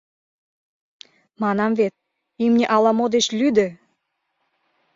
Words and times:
Манам 1.41 1.71
вет, 1.79 1.93
имне 2.43 2.65
ала-мо 2.75 3.05
деч 3.15 3.25
лӱдӧ! 3.39 3.67